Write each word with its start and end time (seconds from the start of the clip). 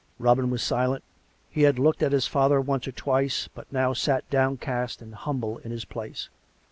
Robin 0.17 0.49
was 0.49 0.63
silent. 0.63 1.03
He 1.47 1.61
had 1.61 1.77
looked 1.77 2.01
at 2.01 2.11
his 2.11 2.25
father 2.25 2.59
once 2.59 2.87
or 2.87 2.91
twice, 2.91 3.47
but 3.53 3.71
now 3.71 3.93
sat 3.93 4.27
downcast 4.31 4.99
and 4.99 5.13
humble 5.13 5.59
in 5.59 5.69
his 5.69 5.85
place. 5.85 6.27